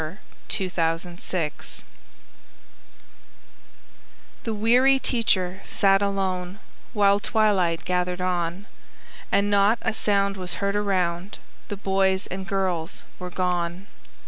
[0.03, 0.17] _The
[0.49, 1.89] Teacher's Dream
[4.45, 6.57] The weary teacher sat alone
[6.93, 8.65] While twilight gathered on:
[9.31, 11.37] And not a sound was heard around,
[11.67, 13.85] The boys and girls were gone.